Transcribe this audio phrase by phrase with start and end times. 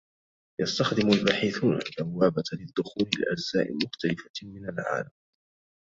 [0.61, 5.11] يستخدم الباحثون البوابة للدخول لأجزاء مختلفة من العالم.